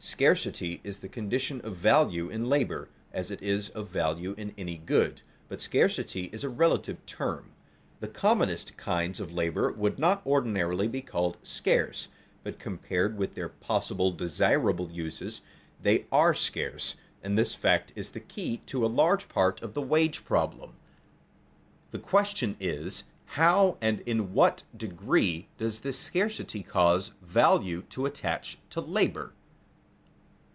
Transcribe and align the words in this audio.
Scarcity 0.00 0.80
is 0.84 1.00
the 1.00 1.08
condition 1.08 1.60
of 1.62 1.74
value 1.74 2.28
in 2.30 2.48
labor, 2.48 2.88
as 3.12 3.32
it 3.32 3.42
is 3.42 3.68
of 3.70 3.88
value 3.88 4.32
in 4.38 4.54
any 4.56 4.76
good; 4.78 5.22
but 5.48 5.60
scarcity 5.60 6.30
is 6.32 6.44
a 6.44 6.48
relative 6.48 7.04
term. 7.04 7.50
The 7.98 8.06
commonest 8.06 8.76
kinds 8.76 9.18
of 9.18 9.32
labor 9.32 9.72
would 9.72 9.98
not 9.98 10.24
ordinarily 10.24 10.86
be 10.86 11.02
called 11.02 11.36
scarce, 11.42 12.06
but 12.44 12.60
compared 12.60 13.18
with 13.18 13.34
their 13.34 13.48
possible 13.48 14.12
desirable 14.12 14.88
uses, 14.88 15.40
they 15.82 16.06
are 16.12 16.32
scarce, 16.32 16.94
and 17.20 17.36
this 17.36 17.52
fact 17.52 17.92
is 17.96 18.12
the 18.12 18.20
key 18.20 18.58
to 18.66 18.86
a 18.86 18.86
large 18.86 19.26
part 19.28 19.60
of 19.62 19.74
the 19.74 19.82
wage 19.82 20.24
problem. 20.24 20.74
The 21.90 21.98
question 21.98 22.56
is: 22.60 23.02
how 23.26 23.76
and 23.80 23.98
in 24.02 24.32
what 24.32 24.62
degree 24.76 25.48
does 25.58 25.80
this 25.80 25.98
scarcity 25.98 26.62
cause 26.62 27.10
value 27.20 27.82
to 27.90 28.06
attach 28.06 28.58
to 28.70 28.80
labor? 28.80 29.32